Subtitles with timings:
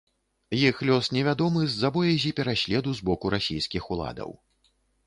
[0.59, 4.37] Іх лёс невядомы з-за боязі пераследу з боку расійскіх уладаў.